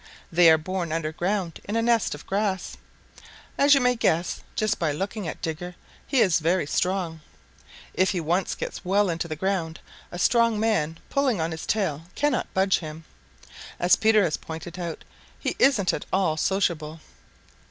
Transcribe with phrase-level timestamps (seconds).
[0.31, 2.75] They are born under ground in a nest of grass.
[3.55, 5.75] As you may guess just by looking at Digger,
[6.07, 7.21] he is very strong.
[7.93, 9.79] If he once gets well into the ground,
[10.11, 13.03] a strong man pulling on his tail cannot budge him.
[13.79, 15.03] As Peter has pointed out,
[15.39, 16.99] he isn't at all sociable.